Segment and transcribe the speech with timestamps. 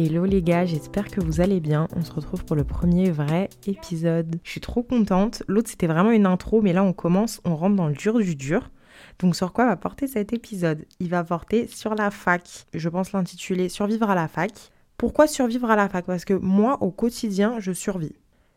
[0.00, 1.88] Hello les gars, j'espère que vous allez bien.
[1.96, 4.36] On se retrouve pour le premier vrai épisode.
[4.44, 5.42] Je suis trop contente.
[5.48, 8.36] L'autre c'était vraiment une intro, mais là on commence, on rentre dans le dur du
[8.36, 8.70] dur.
[9.18, 10.86] Donc sur quoi va porter cet épisode?
[11.00, 12.66] Il va porter sur la fac.
[12.74, 14.52] Je pense l'intituler Survivre à la fac.
[14.98, 16.06] Pourquoi survivre à la fac?
[16.06, 18.14] Parce que moi au quotidien je survis.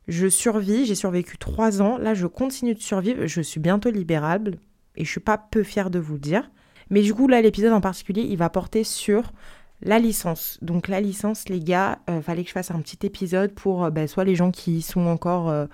[0.08, 4.60] Je survis, j'ai survécu trois ans, là je continue de survivre, je suis bientôt libérable
[4.96, 6.52] et je suis pas peu fière de vous le dire.
[6.92, 9.34] Mais du coup là l'épisode en particulier il va porter sur
[9.82, 10.58] la licence.
[10.62, 13.90] Donc la licence, les gars, euh, fallait que je fasse un petit épisode pour euh,
[13.90, 15.66] bah, soit les gens qui sont encore euh,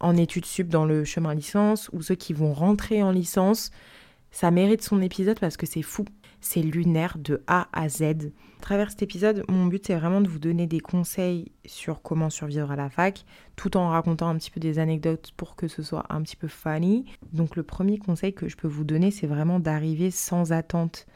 [0.00, 3.70] en études sup dans le chemin licence ou ceux qui vont rentrer en licence.
[4.30, 6.04] Ça mérite son épisode parce que c'est fou.
[6.40, 8.02] C'est lunaire de A à Z.
[8.02, 12.28] À travers cet épisode, mon but c'est vraiment de vous donner des conseils sur comment
[12.28, 13.24] survivre à la fac,
[13.56, 16.48] tout en racontant un petit peu des anecdotes pour que ce soit un petit peu
[16.48, 17.06] funny.
[17.32, 21.06] Donc le premier conseil que je peux vous donner, c'est vraiment d'arriver sans attente.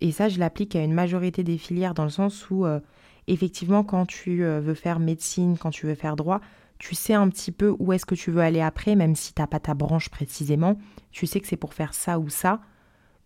[0.00, 2.80] Et ça, je l'applique à une majorité des filières dans le sens où, euh,
[3.26, 6.40] effectivement, quand tu euh, veux faire médecine, quand tu veux faire droit,
[6.78, 9.42] tu sais un petit peu où est-ce que tu veux aller après, même si tu
[9.42, 10.78] n'as pas ta branche précisément.
[11.10, 12.60] Tu sais que c'est pour faire ça ou ça.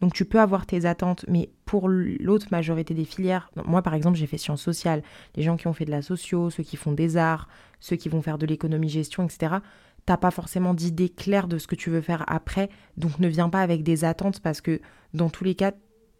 [0.01, 4.19] Donc tu peux avoir tes attentes, mais pour l'autre majorité des filières, moi par exemple
[4.19, 5.01] j'ai fait sciences sociales,
[5.36, 7.47] les gens qui ont fait de la socio, ceux qui font des arts,
[7.79, 9.59] ceux qui vont faire de l'économie-gestion, etc.,
[10.05, 13.48] t'as pas forcément d'idée claire de ce que tu veux faire après, donc ne viens
[13.48, 14.81] pas avec des attentes parce que
[15.14, 15.70] dans tous les cas,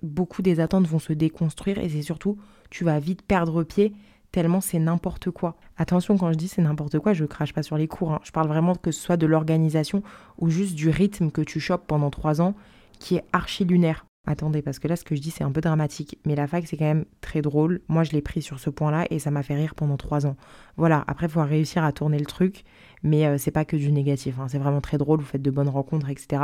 [0.03, 2.39] beaucoup des attentes vont se déconstruire et c'est surtout,
[2.71, 3.93] tu vas vite perdre pied
[4.33, 5.57] tellement c'est n'importe quoi.
[5.77, 8.13] Attention, quand je dis c'est n'importe quoi, je crache pas sur les cours.
[8.13, 8.21] Hein.
[8.25, 10.03] Je parle vraiment que ce soit de l'organisation
[10.39, 12.55] ou juste du rythme que tu chopes pendant trois ans
[12.99, 14.07] qui est archi lunaire.
[14.25, 16.17] Attendez, parce que là, ce que je dis, c'est un peu dramatique.
[16.25, 17.81] Mais la fac, c'est quand même très drôle.
[17.89, 20.37] Moi, je l'ai pris sur ce point-là et ça m'a fait rire pendant trois ans.
[20.77, 22.63] Voilà, après, il faut réussir à tourner le truc.
[23.03, 24.39] Mais euh, c'est pas que du négatif.
[24.39, 24.47] Hein.
[24.49, 25.19] C'est vraiment très drôle.
[25.19, 26.41] Vous faites de bonnes rencontres, etc.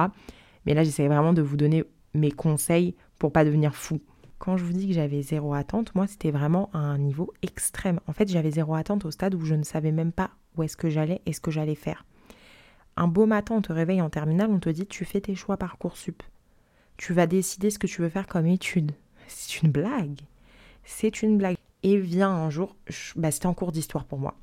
[0.66, 4.00] Mais là, j'essaie vraiment de vous donner mes conseils pour pas devenir fou.
[4.38, 8.00] Quand je vous dis que j'avais zéro attente, moi c'était vraiment à un niveau extrême.
[8.06, 10.76] En fait, j'avais zéro attente au stade où je ne savais même pas où est-ce
[10.76, 12.04] que j'allais et ce que j'allais faire.
[12.96, 15.56] Un beau matin, on te réveille en terminale, on te dit tu fais tes choix
[15.56, 16.22] Parcoursup.
[16.96, 18.92] Tu vas décider ce que tu veux faire comme étude.
[19.28, 20.20] C'est une blague.
[20.84, 21.56] C'est une blague.
[21.84, 22.74] Et vient un jour,
[23.14, 24.34] bah, c'était en cours d'histoire pour moi,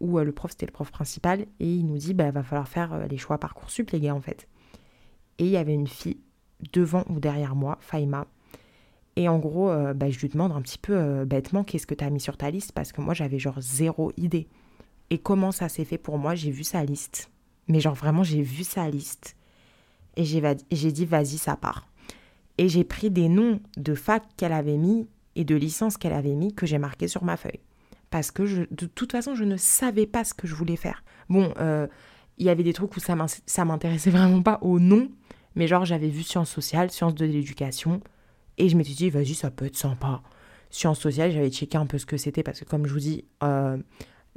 [0.00, 2.68] où euh, le prof c'était le prof principal et il nous dit bah va falloir
[2.68, 4.46] faire euh, les choix Parcoursup les gars en fait.
[5.38, 6.20] Et il y avait une fille
[6.72, 8.26] devant ou derrière moi, Faima.
[9.16, 11.94] Et en gros, euh, bah, je lui demande un petit peu euh, bêtement qu'est-ce que
[11.94, 12.72] tu as mis sur ta liste?
[12.72, 14.48] Parce que moi j'avais genre zéro idée.
[15.10, 16.34] Et comment ça s'est fait pour moi?
[16.34, 17.30] J'ai vu sa liste.
[17.68, 19.36] Mais genre vraiment, j'ai vu sa liste.
[20.16, 21.86] Et j'ai dit vas-y, ça part.
[22.58, 25.06] Et j'ai pris des noms de fac qu'elle avait mis
[25.36, 27.60] et de licences qu'elle avait mis que j'ai marqué sur ma feuille.
[28.10, 31.02] Parce que de toute façon, je ne savais pas ce que je voulais faire.
[31.30, 31.86] Bon, euh,
[32.38, 35.10] il y avait des trucs où ça m'intéressait vraiment pas au nom,
[35.54, 38.00] mais genre, j'avais vu sciences sociales, sciences de l'éducation,
[38.58, 40.22] et je m'étais dit, vas-y, ça peut être sympa.
[40.70, 43.24] Sciences sociales, j'avais checké un peu ce que c'était, parce que comme je vous dis,
[43.42, 43.76] euh,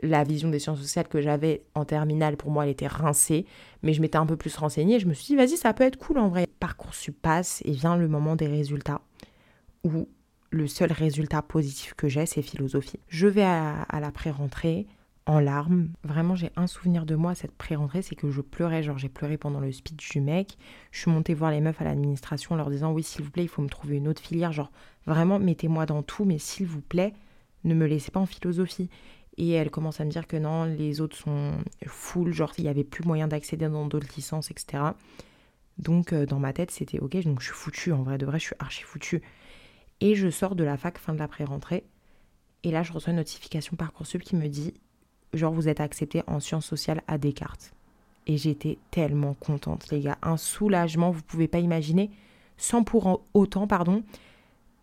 [0.03, 3.45] la vision des sciences sociales que j'avais en terminale, pour moi, elle était rincée,
[3.83, 5.97] mais je m'étais un peu plus renseignée, je me suis dit, vas-y, ça peut être
[5.97, 6.47] cool en vrai.
[6.59, 9.01] Parcoursup passe, et vient le moment des résultats,
[9.83, 10.07] où
[10.51, 12.99] le seul résultat positif que j'ai, c'est philosophie.
[13.07, 14.87] Je vais à, à la pré-rentrée,
[15.25, 15.89] en larmes.
[16.03, 18.83] Vraiment, j'ai un souvenir de moi à cette pré-rentrée, c'est que je pleurais.
[18.83, 20.57] Genre, j'ai pleuré pendant le speech du mec.
[20.91, 23.43] Je suis montée voir les meufs à l'administration en leur disant Oui, s'il vous plaît,
[23.43, 24.51] il faut me trouver une autre filière.
[24.51, 24.71] Genre,
[25.05, 27.13] vraiment, mettez-moi dans tout, mais s'il vous plaît,
[27.63, 28.89] ne me laissez pas en philosophie.
[29.37, 32.69] Et elle commence à me dire que non, les autres sont full, genre, il n'y
[32.69, 34.83] avait plus moyen d'accéder dans d'autres licences, etc.
[35.77, 37.91] Donc, euh, dans ma tête, c'était ok, donc je suis foutue.
[37.91, 39.21] En vrai, de vrai, je suis archi foutue.
[39.99, 41.85] Et je sors de la fac fin de la pré-rentrée.
[42.63, 44.73] Et là, je reçois une notification Parcoursup qui me dit
[45.33, 47.73] genre vous êtes accepté en sciences sociales à Descartes.
[48.27, 50.17] Et j'étais tellement contente, les gars.
[50.23, 52.09] Un soulagement, vous pouvez pas imaginer,
[52.57, 54.03] sans pour autant, pardon,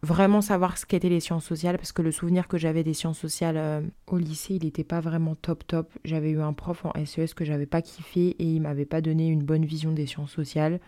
[0.03, 3.19] vraiment savoir ce qu'étaient les sciences sociales, parce que le souvenir que j'avais des sciences
[3.19, 5.91] sociales euh, au lycée, il n'était pas vraiment top top.
[6.05, 9.29] J'avais eu un prof en SES que j'avais pas kiffé et il m'avait pas donné
[9.29, 10.81] une bonne vision des sciences sociales.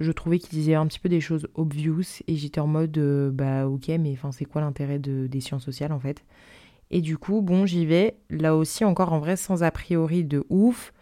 [0.00, 3.30] Je trouvais qu'il disait un petit peu des choses obvious et j'étais en mode euh,
[3.32, 6.22] bah ok mais enfin c'est quoi l'intérêt de, des sciences sociales en fait?
[6.90, 10.44] Et du coup, bon, j'y vais, là aussi encore en vrai sans a priori de
[10.48, 10.92] ouf,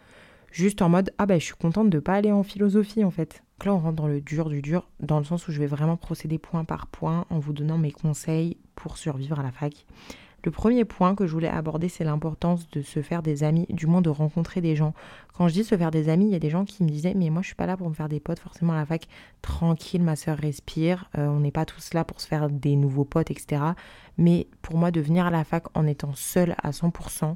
[0.51, 3.43] juste en mode ah bah je suis contente de pas aller en philosophie en fait.
[3.57, 5.67] Donc là on rentre dans le dur du dur, dans le sens où je vais
[5.67, 9.85] vraiment procéder point par point en vous donnant mes conseils pour survivre à la fac.
[10.43, 13.87] Le premier point que je voulais aborder, c'est l'importance de se faire des amis, du
[13.87, 14.93] moins de rencontrer des gens.
[15.33, 17.15] Quand je dis se faire des amis, il y a des gens qui me disaient
[17.15, 19.07] Mais moi, je suis pas là pour me faire des potes, forcément à la fac.
[19.41, 21.09] Tranquille, ma soeur respire.
[21.17, 23.61] Euh, on n'est pas tous là pour se faire des nouveaux potes, etc.
[24.17, 27.35] Mais pour moi, de venir à la fac en étant seul à 100%,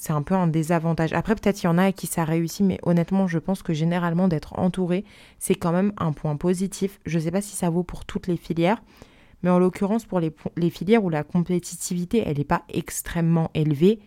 [0.00, 1.12] c'est un peu un désavantage.
[1.12, 3.72] Après, peut-être il y en a à qui ça réussit, mais honnêtement, je pense que
[3.72, 5.04] généralement, d'être entouré,
[5.40, 7.00] c'est quand même un point positif.
[7.04, 8.80] Je ne sais pas si ça vaut pour toutes les filières,
[9.42, 10.32] Mais en l'occurrence, pour les,
[10.70, 14.00] filières où la compétitivité, elle n'est pas extrêmement élevée,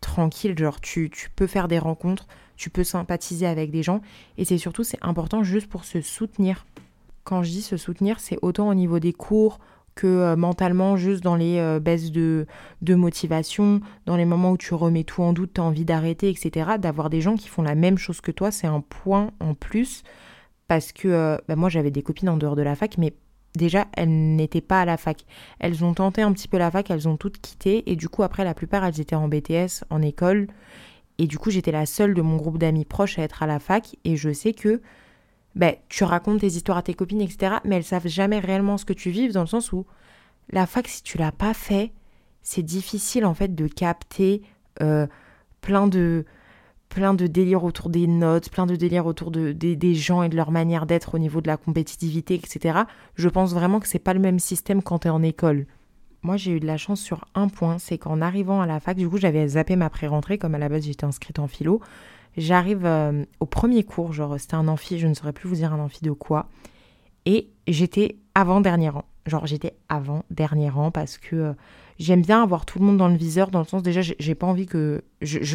[0.00, 4.00] tranquille, genre tu, tu peux faire des rencontres, tu peux sympathiser avec des gens.
[4.38, 6.66] Et c'est surtout, c'est important juste pour se soutenir.
[7.24, 9.58] Quand je dis se soutenir, c'est autant au niveau des cours
[9.96, 12.46] que euh, mentalement, juste dans les euh, baisses de,
[12.82, 16.28] de, motivation, dans les moments où tu remets tout en doute, tu as envie d'arrêter,
[16.28, 16.72] etc.
[16.78, 20.04] D'avoir des gens qui font la même chose que toi, c'est un point en plus.
[20.68, 23.14] Parce que euh, bah, moi, j'avais des copines en dehors de la fac, mais
[23.56, 25.24] déjà, elles n'étaient pas à la fac.
[25.58, 27.90] Elles ont tenté un petit peu la fac, elles ont toutes quitté.
[27.90, 30.46] Et du coup, après, la plupart, elles étaient en BTS, en école.
[31.18, 33.58] Et du coup, j'étais la seule de mon groupe d'amis proches à être à la
[33.58, 33.96] fac.
[34.04, 34.80] Et je sais que
[35.54, 37.56] ben, tu racontes tes histoires à tes copines, etc.
[37.64, 39.86] Mais elles savent jamais réellement ce que tu vives, dans le sens où
[40.50, 41.92] la fac, si tu l'as pas fait,
[42.42, 44.42] c'est difficile en fait de capter
[44.82, 45.06] euh,
[45.60, 46.24] plein de
[46.88, 50.36] plein de délires autour des notes, plein de délires autour de, des gens et de
[50.36, 52.80] leur manière d'être au niveau de la compétitivité, etc.
[53.14, 55.66] Je pense vraiment que c'est pas le même système quand tu es en école.
[56.22, 58.96] Moi, j'ai eu de la chance sur un point, c'est qu'en arrivant à la fac,
[58.96, 61.80] du coup, j'avais zappé ma pré-rentrée, comme à la base j'étais inscrite en philo.
[62.36, 65.72] J'arrive euh, au premier cours, genre c'était un amphi, je ne saurais plus vous dire
[65.72, 66.48] un amphi de quoi.
[67.24, 69.04] Et j'étais avant-dernier rang.
[69.26, 71.52] Genre j'étais avant-dernier rang parce que euh,
[71.98, 74.46] j'aime bien avoir tout le monde dans le viseur, dans le sens déjà j'ai pas
[74.46, 75.02] envie que...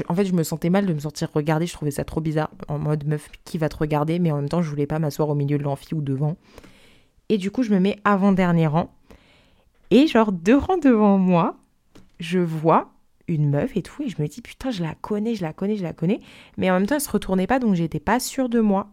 [0.10, 2.52] En fait je me sentais mal de me sentir regarder, je trouvais ça trop bizarre,
[2.68, 5.30] en mode meuf qui va te regarder, mais en même temps je voulais pas m'asseoir
[5.30, 6.36] au milieu de l'amphi ou devant.
[7.30, 8.94] Et du coup je me mets avant-dernier rang.
[9.90, 11.58] Et genre deux rangs devant moi,
[12.20, 12.92] je vois
[13.28, 15.78] une meuf et tout, et je me dis putain, je la connais, je la connais,
[15.78, 16.20] je la connais.
[16.58, 18.90] Mais en même temps, elle se retournait pas, donc j'étais pas sûre de moi.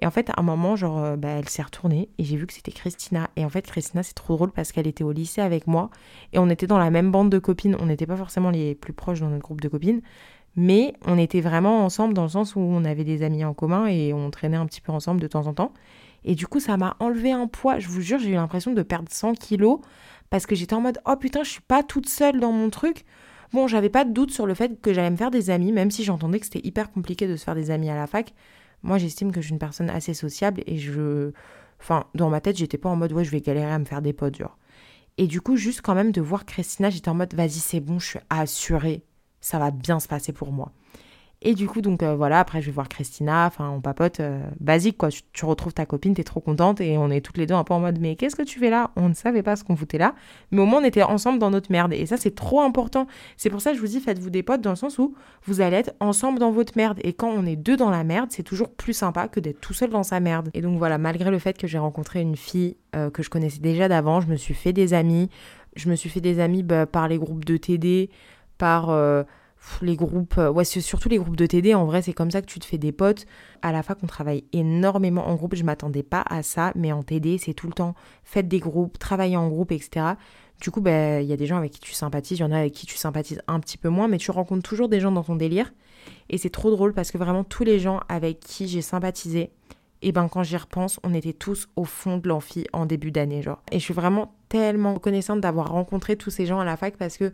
[0.00, 2.46] Et en fait, à un moment, genre, euh, bah, elle s'est retournée et j'ai vu
[2.46, 3.30] que c'était Christina.
[3.36, 5.90] Et en fait, Christina, c'est trop drôle parce qu'elle était au lycée avec moi
[6.32, 7.76] et on était dans la même bande de copines.
[7.80, 10.00] On n'était pas forcément les plus proches dans notre groupe de copines,
[10.56, 13.86] mais on était vraiment ensemble dans le sens où on avait des amis en commun
[13.86, 15.72] et on traînait un petit peu ensemble de temps en temps.
[16.24, 17.78] Et du coup, ça m'a enlevé un poids.
[17.78, 19.80] Je vous jure, j'ai eu l'impression de perdre 100 kilos
[20.30, 23.04] parce que j'étais en mode oh putain, je suis pas toute seule dans mon truc.
[23.52, 25.90] Bon, j'avais pas de doute sur le fait que j'allais me faire des amis, même
[25.90, 28.34] si j'entendais que c'était hyper compliqué de se faire des amis à la fac.
[28.82, 31.32] Moi, j'estime que je suis une personne assez sociable et je.
[31.80, 34.02] Enfin, dans ma tête, j'étais pas en mode ouais, je vais galérer à me faire
[34.02, 34.58] des potes, genre.
[35.16, 37.98] Et du coup, juste quand même de voir Christina, j'étais en mode vas-y, c'est bon,
[37.98, 39.02] je suis assurée,
[39.40, 40.72] ça va bien se passer pour moi.
[41.40, 44.40] Et du coup, donc euh, voilà, après je vais voir Christina, enfin on papote, euh,
[44.58, 45.08] basique quoi.
[45.08, 47.74] Tu, retrouves ta copine, t'es trop contente et on est toutes les deux un peu
[47.74, 48.90] en mode mais qu'est-ce que tu fais là?
[48.96, 50.16] On ne savait pas ce qu'on foutait là,
[50.50, 51.92] mais au moins on était ensemble dans notre merde.
[51.92, 53.06] Et ça c'est trop important.
[53.36, 55.14] C'est pour ça que je vous dis faites-vous des potes dans le sens où
[55.44, 56.98] vous allez être ensemble dans votre merde.
[57.04, 59.74] Et quand on est deux dans la merde, c'est toujours plus sympa que d'être tout
[59.74, 60.50] seul dans sa merde.
[60.54, 63.60] Et donc voilà, malgré le fait que j'ai rencontré une fille euh, que je connaissais
[63.60, 65.30] déjà d'avant, je me suis fait des amis.
[65.76, 68.10] Je me suis fait des amis bah, par les groupes de TD,
[68.56, 68.90] par
[69.82, 72.46] les groupes, euh, ouais, surtout les groupes de TD, en vrai, c'est comme ça que
[72.46, 73.26] tu te fais des potes.
[73.62, 75.54] À la fac, on travaille énormément en groupe.
[75.54, 77.94] Je m'attendais pas à ça, mais en TD, c'est tout le temps
[78.24, 80.06] faites des groupes, travailler en groupe, etc.
[80.60, 82.52] Du coup, bah, il y a des gens avec qui tu sympathises, il y en
[82.52, 85.12] a avec qui tu sympathises un petit peu moins, mais tu rencontres toujours des gens
[85.12, 85.72] dans ton délire.
[86.30, 89.50] Et c'est trop drôle parce que vraiment, tous les gens avec qui j'ai sympathisé,
[90.02, 93.42] et ben quand j'y repense, on était tous au fond de l'amphi en début d'année,
[93.42, 93.62] genre.
[93.72, 97.18] Et je suis vraiment tellement reconnaissante d'avoir rencontré tous ces gens à la fac parce
[97.18, 97.32] que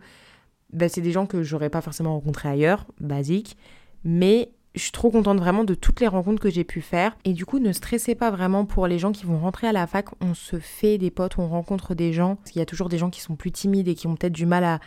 [0.71, 3.57] bah, c'est des gens que j'aurais pas forcément rencontrés ailleurs, basique.
[4.03, 7.17] Mais je suis trop contente vraiment de toutes les rencontres que j'ai pu faire.
[7.23, 9.87] Et du coup, ne stressez pas vraiment pour les gens qui vont rentrer à la
[9.87, 10.07] fac.
[10.21, 12.37] On se fait des potes, on rencontre des gens.
[12.53, 14.45] Il y a toujours des gens qui sont plus timides et qui ont peut-être du
[14.45, 14.79] mal à,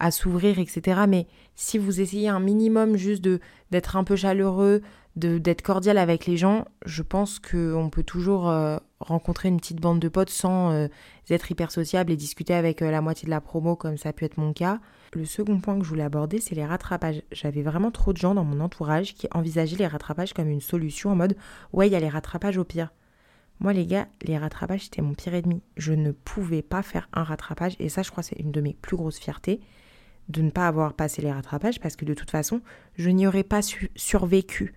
[0.00, 1.02] à s'ouvrir, etc.
[1.08, 4.82] Mais si vous essayez un minimum juste de d'être un peu chaleureux,
[5.16, 9.98] d'être cordial avec les gens, je pense qu'on peut toujours euh, rencontrer une petite bande
[9.98, 10.88] de potes sans euh,
[11.30, 14.12] être hyper sociable et discuter avec euh, la moitié de la promo comme ça a
[14.12, 14.78] pu être mon cas.
[15.14, 17.22] Le second point que je voulais aborder, c'est les rattrapages.
[17.32, 21.10] J'avais vraiment trop de gens dans mon entourage qui envisageaient les rattrapages comme une solution
[21.10, 21.36] en mode
[21.72, 22.92] ouais, il y a les rattrapages au pire.
[23.58, 25.62] Moi, les gars, les rattrapages, c'était mon pire ennemi.
[25.78, 28.74] Je ne pouvais pas faire un rattrapage et ça, je crois, c'est une de mes
[28.74, 29.60] plus grosses fiertés
[30.28, 32.60] de ne pas avoir passé les rattrapages parce que de toute façon,
[32.96, 33.60] je n'y aurais pas
[33.94, 34.74] survécu.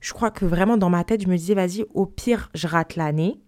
[0.00, 2.96] Je crois que vraiment dans ma tête, je me disais, vas-y, au pire, je rate
[2.96, 3.40] l'année.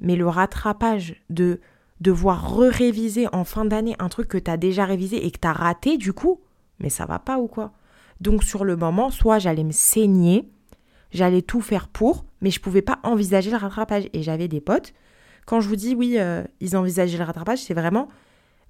[0.00, 1.60] Mais le rattrapage de
[2.00, 5.48] devoir re-réviser en fin d'année un truc que tu as déjà révisé et que tu
[5.48, 6.40] as raté, du coup,
[6.80, 7.72] mais ça va pas ou quoi?
[8.20, 10.50] Donc sur le moment, soit j'allais me saigner,
[11.10, 14.08] j'allais tout faire pour, mais je pouvais pas envisager le rattrapage.
[14.12, 14.92] Et j'avais des potes.
[15.46, 18.08] Quand je vous dis oui, euh, ils envisageaient le rattrapage, c'est vraiment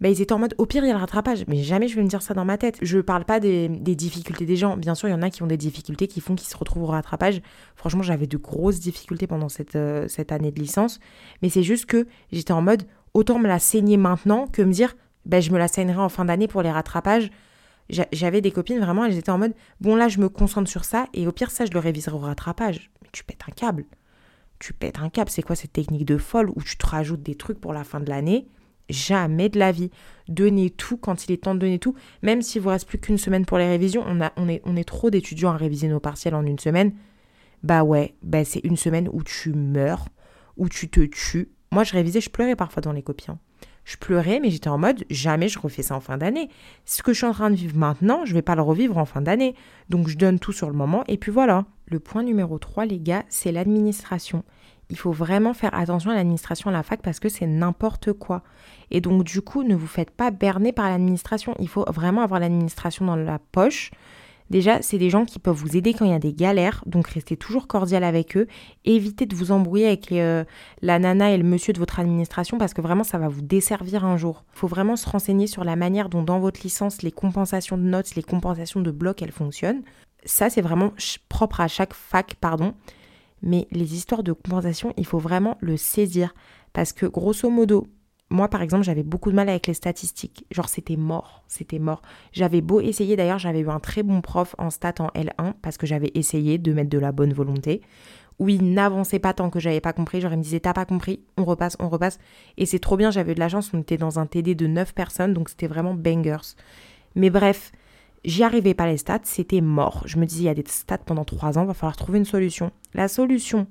[0.00, 1.45] bah, ils étaient en mode au pire il y a le rattrapage.
[1.49, 2.79] Mais jamais je vais me dire ça dans ma tête.
[2.83, 4.76] Je parle pas des, difficultés des gens.
[4.76, 6.83] Bien sûr, il y en a qui ont des difficultés qui font qu'ils se retrouvent
[6.83, 7.41] au rattrapage.
[7.76, 11.00] Franchement, j'avais de grosses difficultés pendant cette, euh, cette année de licence.
[11.43, 12.85] Mais c'est juste que j'étais en mode
[13.15, 16.26] autant me la saigner maintenant que me dire ben, je me la saignerai en fin
[16.26, 17.31] d'année pour les rattrapages.
[17.88, 21.07] J'avais des copines vraiment, elles étaient en mode bon là je me concentre sur ça
[21.15, 22.91] et au pire ça je le réviserai au rattrapage.
[23.00, 23.85] Mais tu pètes un câble.
[24.59, 25.31] Tu pètes un câble.
[25.31, 28.00] C'est quoi cette technique de folle où tu te rajoutes des trucs pour la fin
[28.00, 28.49] de l'année?
[28.88, 29.90] Jamais de la vie.
[30.28, 31.95] Donnez tout quand il est temps de donner tout.
[32.23, 34.76] Même s'il vous reste plus qu'une semaine pour les révisions, on, a, on, est, on
[34.76, 36.93] est trop d'étudiants à réviser nos partiels en une semaine.
[37.62, 40.07] Bah ouais, bah c'est une semaine où tu meurs,
[40.57, 41.49] où tu te tues.
[41.73, 43.31] Moi, je révisais, je pleurais parfois dans les copies.
[43.31, 43.38] Hein.
[43.87, 46.50] Je pleurais, mais j'étais en mode jamais je refais ça en fin d'année.
[46.85, 49.05] Ce que je suis en train de vivre maintenant, je vais pas le revivre en
[49.05, 49.55] fin d'année.
[49.88, 51.64] Donc je donne tout sur le moment et puis voilà.
[51.87, 54.43] Le point numéro 3, les gars, c'est l'administration.
[54.90, 58.43] Il faut vraiment faire attention à l'administration à la fac parce que c'est n'importe quoi.
[58.90, 61.55] Et donc du coup, ne vous faites pas berner par l'administration.
[61.59, 63.90] Il faut vraiment avoir l'administration dans la poche.
[64.49, 67.09] Déjà, c'est des gens qui peuvent vous aider quand il y a des galères, donc
[67.09, 68.47] restez toujours cordial avec eux.
[68.85, 70.45] Évitez de vous embrouiller avec euh,
[70.83, 74.05] la nana et le monsieur de votre administration parce que vraiment ça va vous desservir
[74.05, 74.45] un jour.
[74.55, 77.83] Il faut vraiment se renseigner sur la manière dont dans votre licence les compensations de
[77.83, 79.83] notes, les compensations de blocs, elles fonctionnent.
[80.25, 80.93] Ça, c'est vraiment
[81.28, 82.75] propre à chaque fac, pardon.
[83.43, 86.35] Mais les histoires de compensation, il faut vraiment le saisir
[86.73, 87.87] parce que grosso modo,
[88.28, 90.47] moi, par exemple, j'avais beaucoup de mal avec les statistiques.
[90.50, 92.02] Genre, c'était mort, c'était mort.
[92.33, 95.76] J'avais beau essayer, d'ailleurs, j'avais eu un très bon prof en stats en L1 parce
[95.78, 97.83] que j'avais essayé de mettre de la bonne volonté.
[98.38, 100.21] Où il n'avançait pas tant que j'avais pas compris.
[100.21, 102.18] Genre, il me disait, t'as pas compris, on repasse, on repasse.
[102.56, 104.66] Et c'est trop bien, j'avais eu de la chance, on était dans un TD de
[104.66, 106.54] 9 personnes, donc c'était vraiment bangers.
[107.14, 107.73] Mais bref,
[108.25, 110.02] j'y arrivais pas les stats, c'était mort.
[110.04, 112.25] Je me disais, il y a des stats pendant 3 ans, va falloir trouver une
[112.25, 112.73] solution.
[112.92, 113.68] La solution,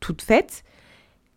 [0.00, 0.64] toute faite,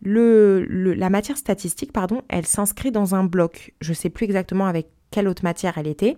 [0.02, 3.74] le, la matière statistique, pardon, elle s'inscrit dans un bloc.
[3.80, 6.16] Je ne sais plus exactement avec quelle autre matière elle était,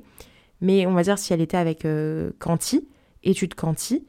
[0.60, 2.88] mais on va dire si elle était avec euh, Quanti,
[3.22, 4.06] étude Quanti,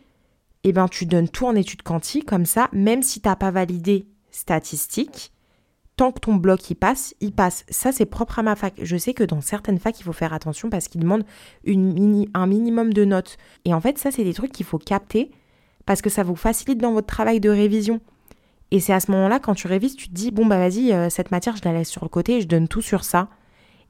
[0.64, 3.52] eh ben tu donnes tout en étude Quanti, comme ça, même si tu n'as pas
[3.52, 5.32] validé statistique,
[5.98, 7.66] tant que ton bloc y passe, il passe.
[7.70, 8.76] Ça, c'est propre à ma fac.
[8.82, 11.26] Je sais que dans certaines facs, il faut faire attention parce qu'ils demandent
[11.66, 13.38] un minimum de notes.
[13.66, 15.32] Et en fait, ça, c'est des trucs qu'il faut capter
[15.86, 18.00] parce que ça vous facilite dans votre travail de révision.
[18.72, 21.10] Et c'est à ce moment-là, quand tu révises, tu te dis, bon, bah vas-y, euh,
[21.10, 23.30] cette matière, je la laisse sur le côté et je donne tout sur ça.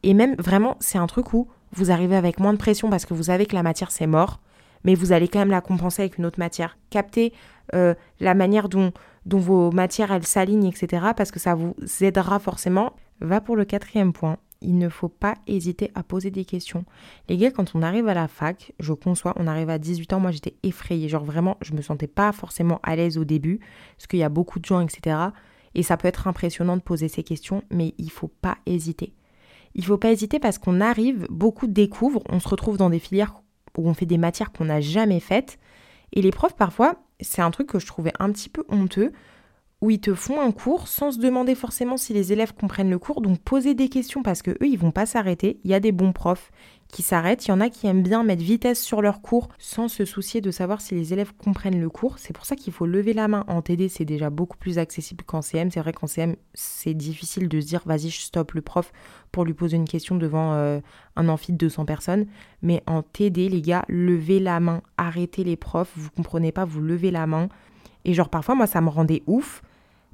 [0.03, 3.13] Et même, vraiment, c'est un truc où vous arrivez avec moins de pression parce que
[3.13, 4.39] vous savez que la matière, c'est mort,
[4.83, 6.77] mais vous allez quand même la compenser avec une autre matière.
[6.91, 7.33] Capter
[7.73, 8.91] euh, la manière dont,
[9.25, 12.93] dont vos matières, elles s'alignent, etc., parce que ça vous aidera forcément.
[13.19, 16.85] Va pour le quatrième point il ne faut pas hésiter à poser des questions.
[17.29, 20.19] Les gars, quand on arrive à la fac, je conçois, on arrive à 18 ans,
[20.19, 21.09] moi j'étais effrayée.
[21.09, 23.59] Genre vraiment, je me sentais pas forcément à l'aise au début,
[23.97, 25.17] parce qu'il y a beaucoup de gens, etc.
[25.75, 29.13] Et ça peut être impressionnant de poser ces questions, mais il faut pas hésiter.
[29.75, 33.41] Il faut pas hésiter parce qu'on arrive, beaucoup découvrent, on se retrouve dans des filières
[33.77, 35.59] où on fait des matières qu'on n'a jamais faites.
[36.13, 39.11] Et les profs, parfois, c'est un truc que je trouvais un petit peu honteux
[39.81, 42.97] où ils te font un cours sans se demander forcément si les élèves comprennent le
[42.97, 43.21] cours.
[43.21, 45.59] Donc poser des questions parce que eux ils vont pas s'arrêter.
[45.63, 46.51] Il y a des bons profs
[46.87, 49.87] qui s'arrêtent, il y en a qui aiment bien mettre vitesse sur leur cours sans
[49.87, 52.17] se soucier de savoir si les élèves comprennent le cours.
[52.17, 53.43] C'est pour ça qu'il faut lever la main.
[53.47, 55.69] En TD, c'est déjà beaucoup plus accessible qu'en CM.
[55.69, 58.91] C'est vrai qu'en CM, c'est difficile de se dire vas-y, je stoppe le prof
[59.31, 60.79] pour lui poser une question devant euh,
[61.17, 62.25] un amphi de 200 personnes.
[62.63, 66.81] Mais en TD, les gars, levez la main, arrêtez les profs, vous comprenez pas, vous
[66.81, 67.49] levez la main.
[68.05, 69.61] Et genre parfois, moi, ça me rendait ouf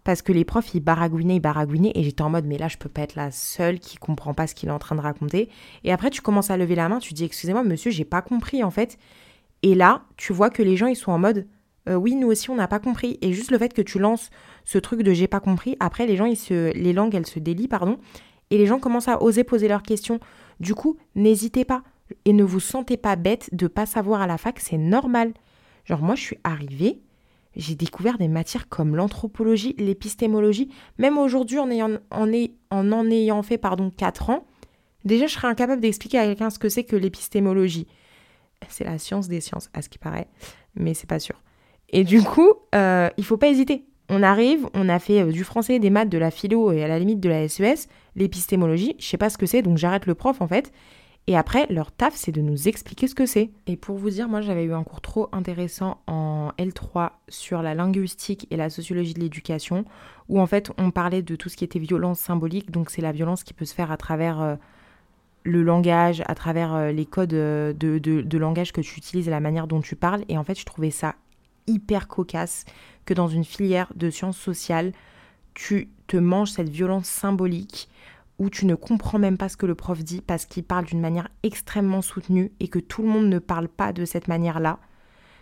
[0.03, 2.77] parce que les profs, ils baragouinaient, ils baragouinaient, et j'étais en mode, mais là, je
[2.77, 5.49] peux pas être la seule qui comprend pas ce qu'il est en train de raconter.
[5.83, 8.63] Et après, tu commences à lever la main, tu dis, excusez-moi, monsieur, j'ai pas compris,
[8.63, 8.97] en fait.
[9.61, 11.47] Et là, tu vois que les gens, ils sont en mode,
[11.87, 13.17] euh, oui, nous aussi, on n'a pas compris.
[13.21, 14.29] Et juste le fait que tu lances
[14.65, 17.39] ce truc de j'ai pas compris, après, les gens, ils se, les langues, elles se
[17.39, 17.97] délient, pardon,
[18.49, 20.19] et les gens commencent à oser poser leurs questions.
[20.59, 21.83] Du coup, n'hésitez pas
[22.25, 25.33] et ne vous sentez pas bête de pas savoir à la fac, c'est normal.
[25.85, 27.01] Genre, moi, je suis arrivée,
[27.55, 30.69] j'ai découvert des matières comme l'anthropologie, l'épistémologie.
[30.97, 32.31] Même aujourd'hui, en, ayant, en,
[32.71, 34.45] en, ayant fait pardon, 4 ans,
[35.05, 37.87] déjà, je serais incapable d'expliquer à quelqu'un ce que c'est que l'épistémologie.
[38.69, 40.27] C'est la science des sciences, à ce qui paraît,
[40.75, 41.41] mais c'est pas sûr.
[41.89, 43.85] Et du coup, euh, il faut pas hésiter.
[44.09, 46.87] On arrive, on a fait euh, du français, des maths, de la philo et à
[46.87, 50.15] la limite de la SES, l'épistémologie, je sais pas ce que c'est, donc j'arrête le
[50.15, 50.71] prof en fait.
[51.27, 53.49] Et après, leur taf, c'est de nous expliquer ce que c'est.
[53.65, 57.75] Et pour vous dire, moi, j'avais eu un cours trop intéressant en L3 sur la
[57.75, 59.85] linguistique et la sociologie de l'éducation,
[60.27, 62.71] où en fait, on parlait de tout ce qui était violence symbolique.
[62.71, 64.55] Donc, c'est la violence qui peut se faire à travers euh,
[65.43, 69.31] le langage, à travers euh, les codes euh, de, de, langage que tu utilises et
[69.31, 70.25] la manière dont tu parles.
[70.27, 71.15] Et en fait, je trouvais ça
[71.67, 72.65] hyper cocasse
[73.05, 74.91] que dans une filière de sciences sociales,
[75.53, 77.87] tu te manges cette violence symbolique
[78.39, 80.99] où tu ne comprends même pas ce que le prof dit parce qu'il parle d'une
[80.99, 84.79] manière extrêmement soutenue et que tout le monde ne parle pas de cette manière-là,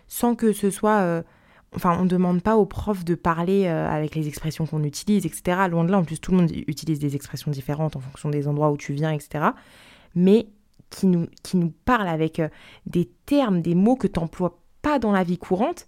[0.08, 1.00] sans que ce soit...
[1.00, 1.22] Euh,
[1.74, 5.24] enfin, on ne demande pas au prof de parler euh, avec les expressions qu'on utilise,
[5.26, 5.68] etc.
[5.70, 8.46] Loin de là, en plus, tout le monde utilise des expressions différentes en fonction des
[8.46, 9.46] endroits où tu viens, etc.
[10.14, 10.48] Mais
[10.90, 12.48] qui nous, qui nous parle avec euh,
[12.86, 15.86] des termes, des mots que tu n'emploies pas dans la vie courante.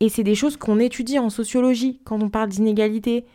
[0.00, 3.26] Et c'est des choses qu'on étudie en sociologie quand on parle d'inégalité.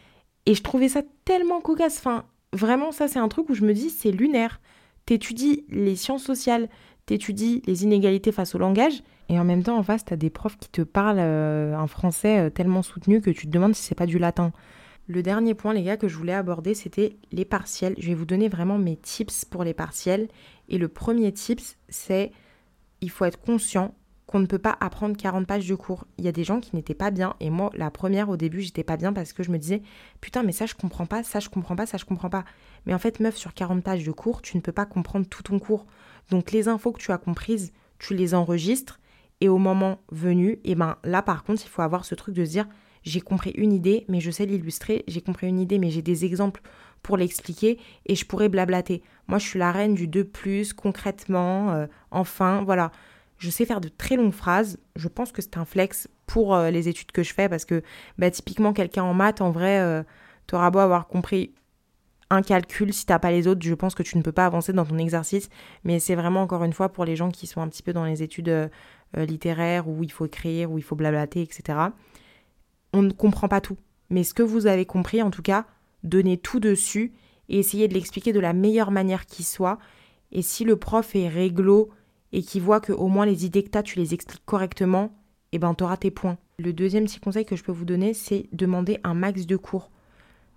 [0.45, 1.97] Et je trouvais ça tellement cocasse.
[1.99, 4.61] Enfin, vraiment, ça, c'est un truc où je me dis, c'est lunaire.
[5.05, 6.69] T'étudies les sciences sociales,
[7.05, 10.57] t'étudies les inégalités face au langage, et en même temps, en face, t'as des profs
[10.57, 13.95] qui te parlent euh, un français euh, tellement soutenu que tu te demandes si c'est
[13.95, 14.51] pas du latin.
[15.07, 17.95] Le dernier point, les gars, que je voulais aborder, c'était les partiels.
[17.97, 20.27] Je vais vous donner vraiment mes tips pour les partiels.
[20.69, 22.31] Et le premier tips, c'est
[22.99, 23.95] il faut être conscient
[24.31, 26.05] qu'on ne peut pas apprendre 40 pages de cours.
[26.17, 28.61] Il y a des gens qui n'étaient pas bien et moi la première au début,
[28.61, 29.81] j'étais pas bien parce que je me disais
[30.21, 32.45] putain mais ça je comprends pas, ça je comprends pas, ça je comprends pas.
[32.85, 35.43] Mais en fait meuf sur 40 pages de cours, tu ne peux pas comprendre tout
[35.43, 35.85] ton cours.
[36.29, 38.99] Donc les infos que tu as comprises, tu les enregistres
[39.41, 42.33] et au moment venu, et eh ben là par contre, il faut avoir ce truc
[42.33, 42.67] de se dire
[43.03, 46.23] j'ai compris une idée mais je sais l'illustrer, j'ai compris une idée mais j'ai des
[46.23, 46.61] exemples
[47.03, 49.03] pour l'expliquer et je pourrais blablater.
[49.27, 52.91] Moi, je suis la reine du 2 plus, concrètement, euh, enfin, voilà.
[53.41, 54.77] Je sais faire de très longues phrases.
[54.95, 57.81] Je pense que c'est un flex pour euh, les études que je fais parce que
[58.19, 60.03] bah, typiquement, quelqu'un en maths, en vrai, euh,
[60.45, 61.51] tu auras beau avoir compris
[62.29, 64.73] un calcul, si t'as pas les autres, je pense que tu ne peux pas avancer
[64.73, 65.49] dans ton exercice.
[65.83, 68.05] Mais c'est vraiment encore une fois pour les gens qui sont un petit peu dans
[68.05, 68.69] les études
[69.17, 71.79] littéraires où il faut écrire, où il faut blablater, etc.
[72.93, 73.77] On ne comprend pas tout.
[74.11, 75.65] Mais ce que vous avez compris, en tout cas,
[76.03, 77.11] donnez tout dessus
[77.49, 79.79] et essayez de l'expliquer de la meilleure manière qui soit.
[80.31, 81.89] Et si le prof est réglo
[82.33, 85.11] et qui voit que au moins les idées que tu as, tu les expliques correctement,
[85.51, 86.37] eh ben auras tes points.
[86.57, 89.89] Le deuxième petit conseil que je peux vous donner, c'est demander un max de cours.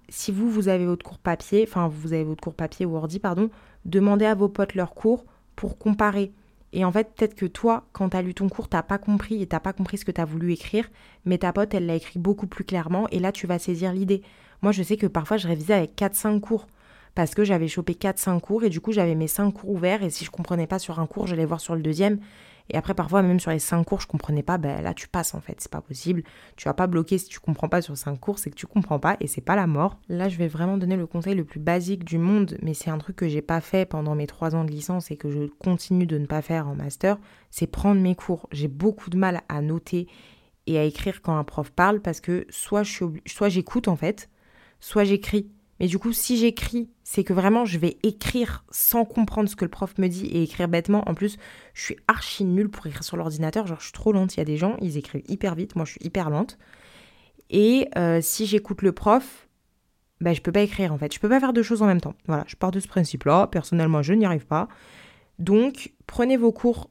[0.08, 3.18] Si vous, vous avez votre cours papier, enfin vous avez votre cours papier ou ordi,
[3.18, 3.50] pardon,
[3.84, 5.24] demandez à vos potes leurs cours
[5.56, 6.32] pour comparer.
[6.72, 9.40] Et en fait, peut-être que toi, quand tu as lu ton cours, t'as pas compris
[9.40, 10.90] et t'as pas compris ce que tu as voulu écrire,
[11.24, 14.22] mais ta pote, elle l'a écrit beaucoup plus clairement et là, tu vas saisir l'idée.
[14.60, 16.66] Moi, je sais que parfois, je révisais avec 4-5 cours
[17.14, 20.10] parce que j'avais chopé 4-5 cours et du coup, j'avais mes 5 cours ouverts et
[20.10, 22.18] si je comprenais pas sur un cours, j'allais voir sur le deuxième.
[22.70, 25.34] Et après, parfois, même sur les 5 cours, je comprenais pas, ben là, tu passes
[25.34, 26.22] en fait, c'est pas possible.
[26.56, 28.98] Tu vas pas bloquer si tu comprends pas sur 5 cours, c'est que tu comprends
[28.98, 29.98] pas et c'est pas la mort.
[30.08, 32.96] Là, je vais vraiment donner le conseil le plus basique du monde, mais c'est un
[32.96, 36.06] truc que j'ai pas fait pendant mes 3 ans de licence et que je continue
[36.06, 37.18] de ne pas faire en master,
[37.50, 38.48] c'est prendre mes cours.
[38.50, 40.08] J'ai beaucoup de mal à noter
[40.66, 44.30] et à écrire quand un prof parle parce que soit j'écoute en fait,
[44.80, 45.50] soit j'écris.
[45.80, 49.64] Mais du coup, si j'écris, c'est que vraiment je vais écrire sans comprendre ce que
[49.64, 51.06] le prof me dit et écrire bêtement.
[51.06, 51.36] En plus,
[51.74, 53.66] je suis archi nulle pour écrire sur l'ordinateur.
[53.66, 54.34] Genre, je suis trop lente.
[54.34, 55.76] Il y a des gens, ils écrivent hyper vite.
[55.76, 56.58] Moi, je suis hyper lente.
[57.50, 59.48] Et euh, si j'écoute le prof,
[60.22, 61.12] ben, je peux pas écrire en fait.
[61.12, 62.14] Je peux pas faire deux choses en même temps.
[62.26, 63.48] Voilà, je pars de ce principe-là.
[63.48, 64.68] Personnellement, je n'y arrive pas.
[65.38, 66.88] Donc, prenez vos cours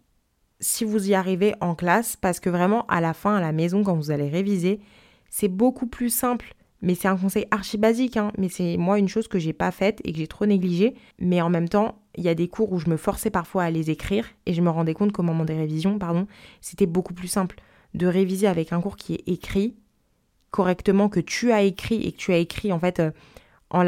[0.60, 3.84] si vous y arrivez en classe parce que vraiment, à la fin, à la maison,
[3.84, 4.80] quand vous allez réviser,
[5.30, 8.34] c'est beaucoup plus simple mais c'est un conseil archi basique, hein.
[8.38, 10.96] mais c'est moi une chose que j'ai pas faite et que j'ai trop négligée.
[11.18, 13.72] Mais en même temps, il y a des cours où je me forçais parfois à
[13.72, 16.28] les écrire et je me rendais compte qu'au moment des révisions, pardon,
[16.60, 17.56] c'était beaucoup plus simple
[17.94, 19.78] de réviser avec un cours qui est écrit
[20.52, 23.12] correctement, que tu as écrit et que tu as écrit en fait euh,
[23.70, 23.82] en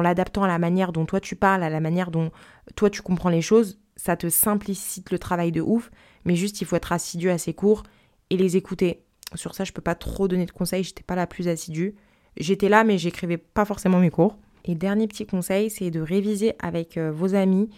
[0.00, 2.30] l'adaptant à la manière dont toi tu parles, à la manière dont
[2.76, 5.90] toi tu comprends les choses, ça te simplicite le travail de ouf.
[6.24, 7.82] Mais juste, il faut être assidu à ces cours
[8.30, 9.02] et les écouter.
[9.34, 11.96] Sur ça, je peux pas trop donner de conseils, j'étais pas la plus assidue.
[12.36, 14.36] J'étais là, mais j'écrivais pas forcément mes cours.
[14.64, 17.70] Et dernier petit conseil, c'est de réviser avec euh, vos amis.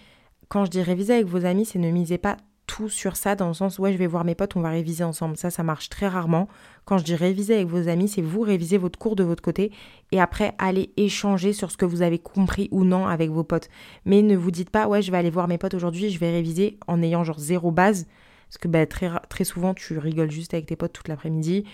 [0.49, 2.37] Quand je dis réviser avec vos amis, c'est ne misez pas
[2.69, 5.03] tout sur ça dans le sens ouais je vais voir mes potes on va réviser
[5.03, 6.49] ensemble ça ça marche très rarement
[6.85, 9.73] quand je dis réviser avec vos amis c'est vous réviser votre cours de votre côté
[10.13, 13.71] et après aller échanger sur ce que vous avez compris ou non avec vos potes
[14.05, 16.31] mais ne vous dites pas ouais je vais aller voir mes potes aujourd'hui je vais
[16.31, 18.07] réviser en ayant genre zéro base
[18.49, 21.65] parce que bah, très, très souvent tu rigoles juste avec tes potes toute l'après-midi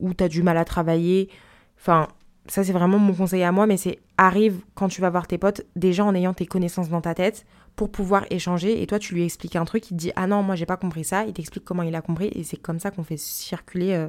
[0.00, 1.30] ou tu as du mal à travailler
[1.78, 2.08] Enfin,
[2.46, 5.38] ça c'est vraiment mon conseil à moi, mais c'est arrive quand tu vas voir tes
[5.38, 7.44] potes, déjà en ayant tes connaissances dans ta tête,
[7.76, 8.82] pour pouvoir échanger.
[8.82, 10.76] Et toi, tu lui expliques un truc, il te dit Ah non, moi j'ai pas
[10.76, 13.92] compris ça, il t'explique comment il a compris, et c'est comme ça qu'on fait circuler
[13.92, 14.08] euh,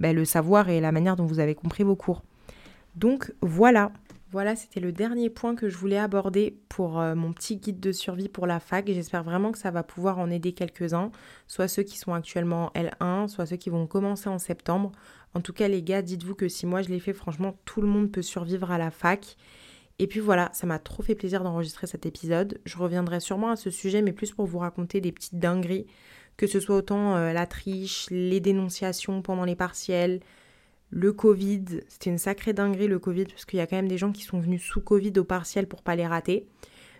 [0.00, 2.22] ben, le savoir et la manière dont vous avez compris vos cours.
[2.96, 3.92] Donc voilà.
[4.30, 7.92] Voilà, c'était le dernier point que je voulais aborder pour euh, mon petit guide de
[7.92, 8.86] survie pour la fac.
[8.86, 11.10] J'espère vraiment que ça va pouvoir en aider quelques-uns,
[11.46, 14.92] soit ceux qui sont actuellement en L1, soit ceux qui vont commencer en septembre.
[15.34, 17.86] En tout cas, les gars, dites-vous que si moi je l'ai fait, franchement, tout le
[17.88, 19.36] monde peut survivre à la fac.
[19.98, 22.60] Et puis voilà, ça m'a trop fait plaisir d'enregistrer cet épisode.
[22.64, 25.86] Je reviendrai sûrement à ce sujet, mais plus pour vous raconter des petites dingueries,
[26.36, 30.20] que ce soit autant euh, la triche, les dénonciations pendant les partiels,
[30.90, 31.64] le Covid.
[31.88, 34.22] C'était une sacrée dinguerie le Covid, parce qu'il y a quand même des gens qui
[34.22, 36.46] sont venus sous Covid au partiel pour pas les rater.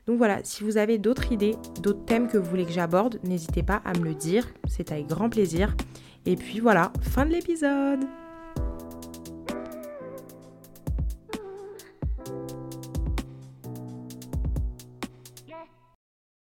[0.09, 3.63] Donc voilà, si vous avez d'autres idées, d'autres thèmes que vous voulez que j'aborde, n'hésitez
[3.63, 5.77] pas à me le dire, c'est avec grand plaisir.
[6.25, 8.01] Et puis voilà, fin de l'épisode